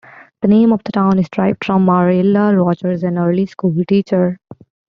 [0.41, 4.39] The name of the town is derived from Marilla Rogers, an early school teacher.